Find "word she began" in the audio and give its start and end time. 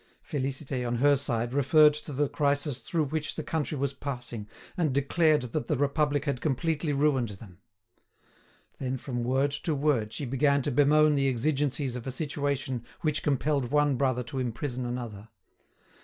9.75-10.63